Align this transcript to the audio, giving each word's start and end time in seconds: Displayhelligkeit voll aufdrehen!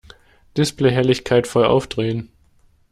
Displayhelligkeit 0.57 1.45
voll 1.45 1.65
aufdrehen! 1.67 2.31